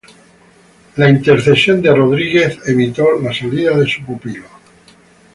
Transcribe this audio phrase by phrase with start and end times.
[0.95, 4.45] La intercesión de Rodríguez evitó la salida de su pupilo.